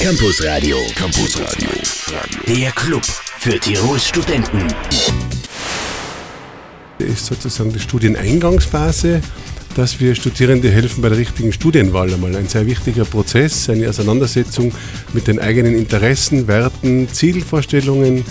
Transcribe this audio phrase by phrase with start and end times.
[0.00, 0.76] Campus Radio.
[0.94, 1.68] Campus Radio.
[2.46, 4.68] Der Club für Tirols Studenten.
[7.00, 9.20] Das ist sozusagen die Studieneingangsphase,
[9.74, 12.36] dass wir Studierende helfen bei der richtigen Studienwahl einmal.
[12.36, 14.72] Ein sehr wichtiger Prozess, eine Auseinandersetzung
[15.14, 18.24] mit den eigenen Interessen, Werten, Zielvorstellungen,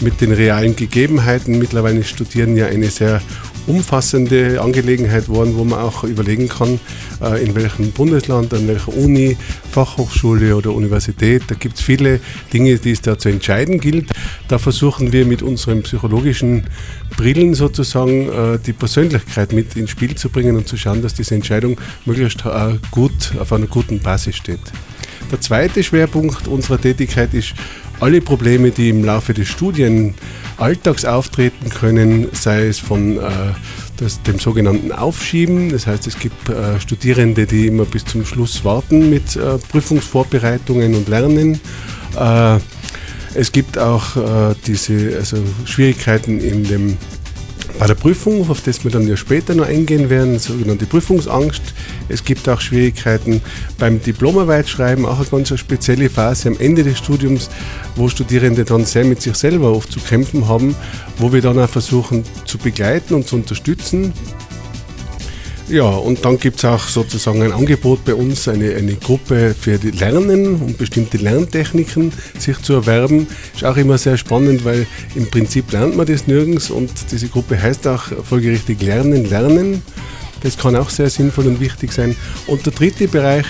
[0.00, 1.58] mit den realen Gegebenheiten.
[1.58, 3.20] Mittlerweile studieren ja eine sehr
[3.66, 6.80] umfassende Angelegenheit worden, wo man auch überlegen kann,
[7.22, 9.36] äh, in welchem Bundesland, an welcher Uni,
[9.70, 11.42] Fachhochschule oder Universität.
[11.48, 12.20] Da gibt es viele
[12.52, 14.10] Dinge, die es da zu entscheiden gilt.
[14.48, 16.64] Da versuchen wir mit unseren psychologischen
[17.16, 21.34] Brillen sozusagen äh, die Persönlichkeit mit ins Spiel zu bringen und zu schauen, dass diese
[21.34, 24.60] Entscheidung möglichst äh, gut auf einer guten Basis steht.
[25.30, 27.54] Der zweite Schwerpunkt unserer Tätigkeit ist
[28.00, 33.20] alle Probleme, die im Laufe des Studienalltags auftreten können, sei es von äh,
[33.98, 35.70] das, dem sogenannten Aufschieben.
[35.70, 40.94] Das heißt, es gibt äh, Studierende, die immer bis zum Schluss warten mit äh, Prüfungsvorbereitungen
[40.94, 41.60] und Lernen.
[42.18, 42.58] Äh,
[43.34, 46.96] es gibt auch äh, diese also Schwierigkeiten in dem
[47.80, 51.62] bei der Prüfung, auf das wir dann ja später noch eingehen werden, sogenannte Prüfungsangst.
[52.10, 53.40] Es gibt auch Schwierigkeiten
[53.78, 57.48] beim Diplomarbeitschreiben, auch eine ganz spezielle Phase am Ende des Studiums,
[57.96, 60.76] wo Studierende dann sehr mit sich selber oft zu kämpfen haben,
[61.16, 64.12] wo wir dann auch versuchen zu begleiten und zu unterstützen.
[65.70, 69.78] Ja, und dann gibt es auch sozusagen ein Angebot bei uns, eine, eine Gruppe für
[69.78, 73.28] die Lernen und bestimmte Lerntechniken sich zu erwerben.
[73.54, 77.62] Ist auch immer sehr spannend, weil im Prinzip lernt man das nirgends und diese Gruppe
[77.62, 79.82] heißt auch folgerichtig Lernen, Lernen.
[80.42, 82.16] Das kann auch sehr sinnvoll und wichtig sein.
[82.48, 83.46] Und der dritte Bereich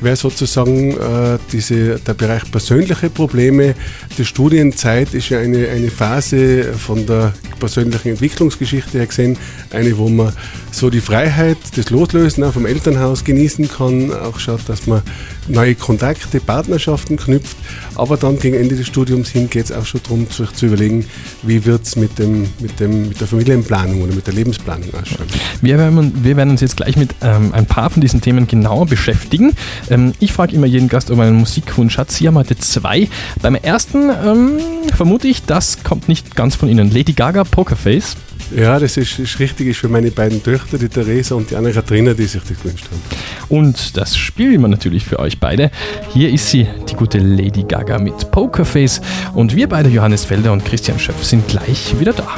[0.00, 3.74] wäre sozusagen äh, diese, der Bereich persönliche Probleme.
[4.16, 9.36] Die Studienzeit ist ja eine, eine Phase von der persönlichen Entwicklungsgeschichte gesehen,
[9.70, 10.32] eine, wo man
[10.70, 15.02] so die Freiheit des Loslösen vom Elternhaus genießen kann, auch schaut, dass man
[15.48, 17.56] neue Kontakte, Partnerschaften knüpft,
[17.94, 21.06] aber dann gegen Ende des Studiums hin geht es auch schon darum, sich zu überlegen,
[21.42, 25.26] wie wird es mit, dem, mit, dem, mit der Familienplanung oder mit der Lebensplanung ausschauen.
[25.60, 28.86] Wir werden, wir werden uns jetzt gleich mit ähm, ein paar von diesen Themen genauer
[28.86, 29.52] beschäftigen.
[29.90, 32.10] Ähm, ich frage immer jeden Gast, ob einen Musikwunsch hat.
[32.10, 33.08] Sie haben heute zwei.
[33.42, 34.58] Beim ersten ähm,
[34.94, 36.90] vermute ich, das kommt nicht ganz von Ihnen.
[36.90, 38.16] Lady Gaga, Pokerface.
[38.54, 42.14] Ja, das ist, ist richtig, ist für meine beiden Töchter, die Theresa und die Anne-Katharina,
[42.14, 43.00] die sich das gewünscht haben.
[43.48, 45.70] Und das spielen wir natürlich für euch beide.
[46.12, 49.00] Hier ist sie, die gute Lady Gaga mit Pokerface.
[49.34, 52.36] Und wir beide, Johannes Felder und Christian Schöpf, sind gleich wieder da.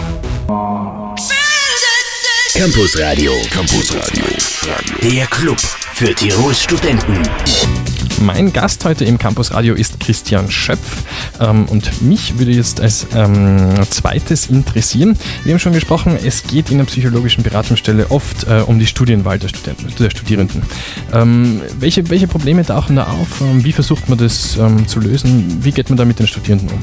[2.54, 3.32] Campus Radio.
[3.50, 4.24] Campus Radio.
[5.02, 5.60] Der Club
[5.94, 7.22] für Tirols Studenten.
[8.20, 11.02] Mein Gast heute im Campus Radio ist Christian Schöpf
[11.38, 15.18] ähm, und mich würde jetzt als ähm, zweites interessieren.
[15.44, 19.38] Wir haben schon gesprochen, es geht in der psychologischen Beratungsstelle oft äh, um die Studienwahl
[19.38, 20.62] der, Studenten, der Studierenden.
[21.12, 23.40] Ähm, welche, welche Probleme tauchen da auf?
[23.42, 25.58] Ähm, wie versucht man das ähm, zu lösen?
[25.62, 26.82] Wie geht man da mit den Studierenden um?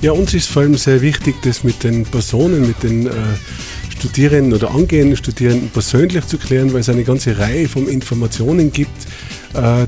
[0.00, 3.10] Ja, uns ist vor allem sehr wichtig, das mit den Personen, mit den äh,
[3.98, 9.06] Studierenden oder angehenden Studierenden persönlich zu klären, weil es eine ganze Reihe von Informationen gibt,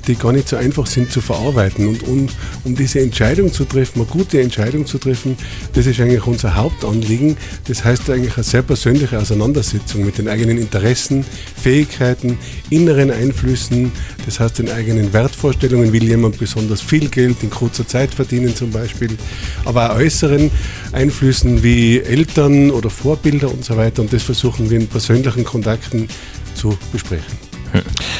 [0.07, 1.87] die gar nicht so einfach sind zu verarbeiten.
[1.87, 2.29] Und um,
[2.65, 5.37] um diese Entscheidung zu treffen, eine gute Entscheidung zu treffen,
[5.75, 7.37] das ist eigentlich unser Hauptanliegen.
[7.69, 11.25] Das heißt eigentlich eine sehr persönliche Auseinandersetzung mit den eigenen Interessen,
[11.61, 12.39] Fähigkeiten,
[12.71, 13.93] inneren Einflüssen,
[14.25, 18.71] das heißt den eigenen Wertvorstellungen, will jemand besonders viel Geld in kurzer Zeit verdienen zum
[18.71, 19.17] Beispiel,
[19.65, 20.51] aber auch äußeren
[20.93, 24.03] Einflüssen wie Eltern oder Vorbilder und so weiter.
[24.03, 26.09] Und das versuchen wir in persönlichen Kontakten
[26.55, 27.50] zu besprechen.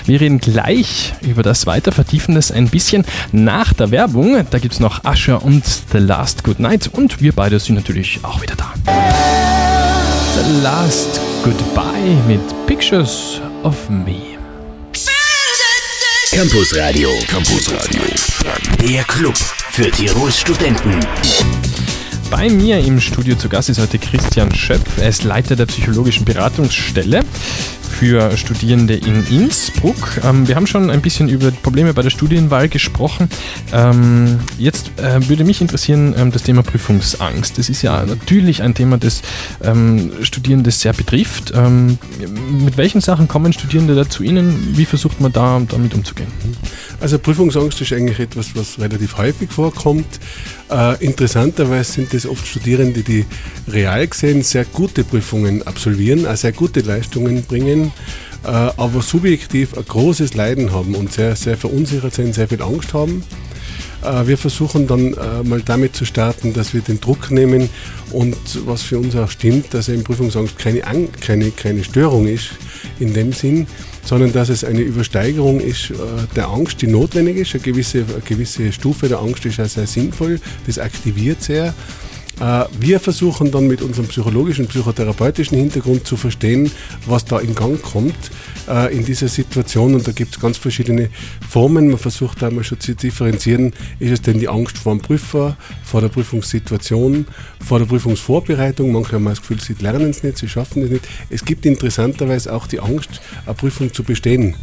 [0.07, 4.45] Wir reden gleich über das weiter Vertiefendes ein bisschen nach der Werbung.
[4.51, 8.21] Da gibt es noch Asher und The Last Good Night und wir beide sind natürlich
[8.23, 8.73] auch wieder da.
[10.35, 14.31] The Last Goodbye mit Pictures of Me.
[16.33, 17.11] Campus Radio.
[17.29, 18.01] Campus Radio.
[18.81, 21.01] Der Club für Tirols Studenten.
[22.31, 24.99] Bei mir im Studio zu Gast ist heute Christian Schöpf.
[24.99, 27.25] Er ist Leiter der psychologischen Beratungsstelle
[28.01, 30.23] für Studierende in Innsbruck.
[30.25, 33.29] Ähm, wir haben schon ein bisschen über Probleme bei der Studienwahl gesprochen.
[33.75, 37.59] Ähm, jetzt äh, würde mich interessieren ähm, das Thema Prüfungsangst.
[37.59, 39.21] Das ist ja natürlich ein Thema, das
[39.63, 41.53] ähm, Studierende sehr betrifft.
[41.55, 41.99] Ähm,
[42.65, 44.79] mit welchen Sachen kommen Studierende da zu Ihnen?
[44.79, 46.29] Wie versucht man da damit umzugehen?
[47.01, 50.21] Also Prüfungsangst ist eigentlich etwas, was relativ häufig vorkommt.
[50.71, 53.25] Äh, interessanterweise sind es oft Studierende, die
[53.69, 57.93] real gesehen sehr gute Prüfungen absolvieren, auch sehr gute Leistungen bringen,
[58.45, 62.93] äh, aber subjektiv ein großes Leiden haben und sehr, sehr verunsichert sind, sehr viel Angst
[62.93, 63.25] haben.
[64.03, 67.69] Äh, wir versuchen dann äh, mal damit zu starten, dass wir den Druck nehmen
[68.13, 68.37] und
[68.67, 70.83] was für uns auch stimmt, dass eben Prüfungsangst keine,
[71.21, 72.51] keine, keine Störung ist
[72.99, 73.67] in dem Sinn,
[74.05, 75.95] sondern dass es eine Übersteigerung ist äh,
[76.35, 77.55] der Angst, die notwendig ist.
[77.55, 81.75] Eine gewisse, eine gewisse Stufe der Angst ist auch sehr sinnvoll, das aktiviert sehr.
[82.81, 86.73] Wir versuchen dann mit unserem psychologischen, psychotherapeutischen Hintergrund zu verstehen,
[87.05, 88.15] was da in Gang kommt
[88.71, 89.95] äh, in dieser Situation.
[89.95, 91.11] Und da gibt es ganz verschiedene
[91.49, 91.89] Formen.
[91.89, 95.57] Man versucht da mal schon zu differenzieren, ist es denn die Angst vor dem Prüfer,
[95.83, 97.27] vor der Prüfungssituation,
[97.65, 98.93] vor der Prüfungsvorbereitung.
[98.93, 101.09] Manche haben das Gefühl, sie lernen es nicht, sie schaffen es nicht.
[101.29, 104.55] Es gibt interessanterweise auch die Angst, eine Prüfung zu bestehen,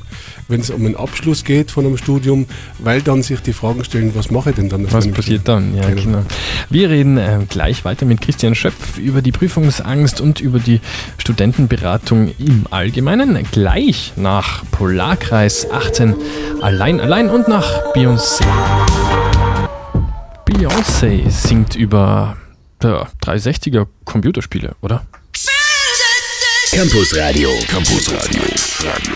[0.48, 2.46] wenn es um einen Abschluss geht von einem Studium,
[2.80, 4.92] weil dann sich die Fragen stellen, was mache ich denn dann?
[4.92, 5.76] Was passiert dann?
[5.76, 6.02] Ja, genau.
[6.04, 6.24] genau.
[6.70, 10.80] Wir reden äh, gleich weiter mit Christian Schöpf über die Prüfungsangst und über die
[11.18, 13.38] Studentenberatung im Allgemeinen.
[13.52, 16.16] Gleich nach Polarkreis 18
[16.62, 18.44] allein, allein und nach Beyoncé.
[20.46, 22.38] Beyoncé singt über
[22.84, 25.06] ja, 360er Computerspiele, oder?
[26.72, 27.50] Campus Radio.
[27.68, 28.42] Campus Radio.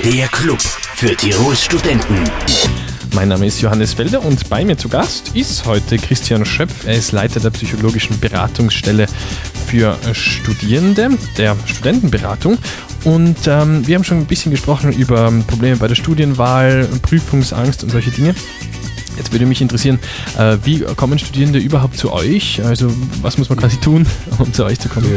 [0.03, 2.23] Der Club für Tirols Studenten.
[3.13, 6.87] Mein Name ist Johannes Felder und bei mir zu Gast ist heute Christian Schöpf.
[6.87, 9.05] Er ist Leiter der psychologischen Beratungsstelle
[9.67, 12.57] für Studierende, der Studentenberatung.
[13.03, 17.89] Und ähm, wir haben schon ein bisschen gesprochen über Probleme bei der Studienwahl, Prüfungsangst und
[17.89, 18.33] solche Dinge.
[19.17, 19.99] Jetzt würde mich interessieren,
[20.37, 22.63] äh, wie kommen Studierende überhaupt zu euch?
[22.63, 22.91] Also
[23.21, 24.05] was muss man quasi tun,
[24.39, 25.07] um zu euch zu kommen?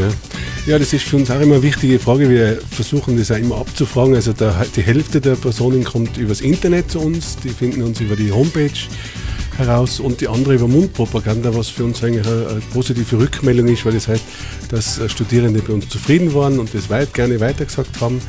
[0.66, 0.72] Ja.
[0.72, 2.28] ja, das ist für uns auch immer eine wichtige Frage.
[2.28, 4.14] Wir versuchen das auch immer abzufragen.
[4.14, 8.32] Also die Hälfte der Personen kommt übers Internet zu uns, die finden uns über die
[8.32, 8.70] Homepage
[9.56, 13.92] heraus und die andere über Mundpropaganda, was für uns eigentlich eine, positive Rückmeldung ist, weil
[13.92, 14.24] das heißt,
[14.70, 18.20] dass Studierende bei uns zufrieden waren und das weit gerne weitergesagt haben.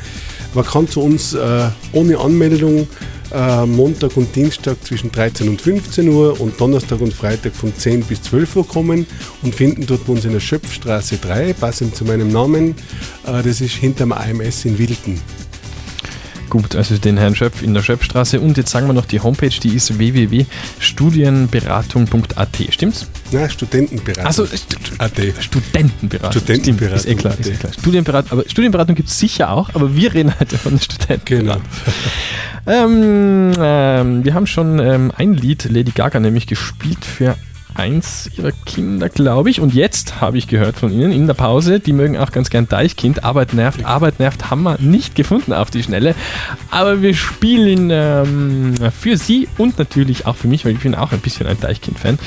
[0.54, 2.86] Man kann zu uns äh, ohne Anmeldung
[3.32, 8.02] äh, Montag und Dienstag zwischen 13 und 15 Uhr und Donnerstag und Freitag von 10
[8.02, 9.06] bis 12 Uhr kommen
[9.42, 12.74] und finden dort uns in der Schöpfstraße 3, passend zu meinem Namen.
[13.26, 15.20] Äh, das ist hinterm AMS in Wilden.
[16.48, 18.38] Gut, also den Herrn Schöpf in der Schöpfstraße.
[18.40, 23.08] Und jetzt sagen wir noch die Homepage, die ist www.studienberatung.at, stimmt's?
[23.32, 24.26] Nein, Studentenberatung.
[24.26, 24.78] Also St
[25.40, 26.40] Studentenberatung.
[26.40, 26.98] Studentenberatung.
[26.98, 27.72] Ist eh klar, ist eh klar.
[27.72, 31.24] Studienberatung, aber Studienberatung gibt es sicher auch, aber wir reden heute von den Studenten.
[31.24, 31.56] Genau.
[32.66, 37.36] ähm, ähm, wir haben schon ähm, ein Lied, Lady Gaga, nämlich gespielt für
[37.76, 39.60] eins ihrer Kinder, glaube ich.
[39.60, 42.68] Und jetzt habe ich gehört von Ihnen in der Pause, die mögen auch ganz gern
[42.68, 43.24] Deichkind.
[43.24, 46.14] Arbeit nervt, Arbeit nervt, haben wir nicht gefunden auf die Schnelle.
[46.70, 51.12] Aber wir spielen ähm, für Sie und natürlich auch für mich, weil ich bin auch
[51.12, 52.18] ein bisschen ein Deichkind-Fan.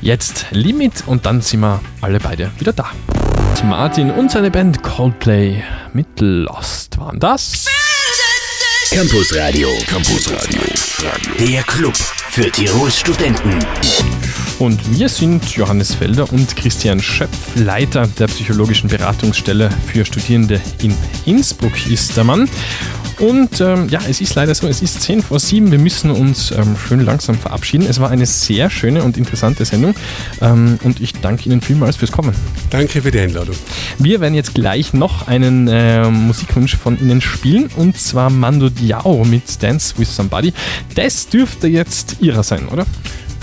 [0.00, 2.90] Jetzt Limit und dann sind wir alle beide wieder da.
[3.64, 5.62] Martin und seine Band Coldplay
[5.92, 7.66] mit Lost waren das.
[8.90, 9.68] Campus Radio.
[9.88, 10.60] Campus Radio.
[11.38, 11.96] Der Club
[12.30, 13.58] für Tirols Studenten.
[14.58, 20.94] Und wir sind Johannes Felder und Christian Schöpf, Leiter der psychologischen Beratungsstelle für Studierende in
[21.26, 22.48] Innsbruck ist der Mann.
[23.18, 26.50] Und ähm, ja, es ist leider so, es ist 10 vor 7, wir müssen uns
[26.50, 27.86] ähm, schön langsam verabschieden.
[27.88, 29.94] Es war eine sehr schöne und interessante Sendung
[30.40, 32.34] ähm, und ich danke Ihnen vielmals fürs Kommen.
[32.70, 33.56] Danke für die Einladung.
[33.98, 39.24] Wir werden jetzt gleich noch einen äh, Musikwunsch von Ihnen spielen und zwar Mando Diao
[39.24, 40.52] mit Dance with Somebody.
[40.94, 42.84] Das dürfte jetzt Ihrer sein, oder?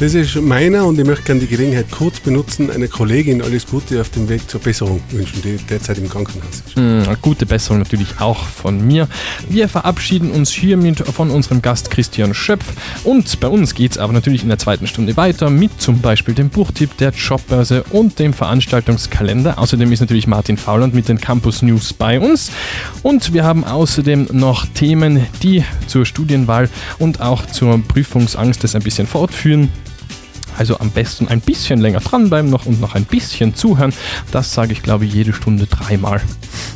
[0.02, 4.02] Das ist meiner und ich möchte gerne die Gelegenheit kurz benutzen, einer Kollegin alles Gute
[4.02, 6.76] auf dem Weg zur Besserung wünschen, die derzeit im Krankenhaus ist.
[6.76, 9.08] Mhm, gute Besserung natürlich auch von mir.
[9.48, 12.66] Wir verabschieden uns hiermit von unserem Gast Christian Schöpf
[13.04, 16.34] und bei uns geht es aber natürlich in der zweiten Stunde weiter mit zum Beispiel
[16.34, 19.60] dem Buchtipp der Jobbörse und dem Veranstaltungskalender.
[19.60, 22.52] Außerdem ist natürlich Martin Fauland mit den Campus News bei uns
[23.04, 28.82] und wir haben außerdem noch Themen, die zur Studienwahl und auch zur Prüfungsangst das ein
[28.82, 29.70] bisschen fortführen.
[30.62, 33.92] Also am besten ein bisschen länger dranbleiben noch und noch ein bisschen zuhören.
[34.32, 36.22] Das sage ich, glaube ich, jede Stunde dreimal.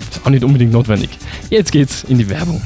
[0.10, 1.12] Ist auch nicht unbedingt notwendig.
[1.52, 2.64] Jetzt geht's in die Werbung.